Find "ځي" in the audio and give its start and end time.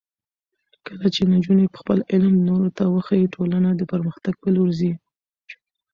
4.79-4.91